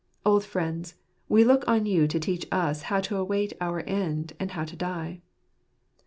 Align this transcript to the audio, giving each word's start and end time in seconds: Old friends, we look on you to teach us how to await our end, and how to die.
Old 0.25 0.43
friends, 0.43 0.95
we 1.29 1.43
look 1.43 1.63
on 1.67 1.85
you 1.85 2.07
to 2.07 2.19
teach 2.19 2.47
us 2.51 2.81
how 2.89 3.01
to 3.01 3.17
await 3.17 3.53
our 3.61 3.81
end, 3.81 4.33
and 4.39 4.49
how 4.49 4.63
to 4.65 4.75
die. 4.75 5.21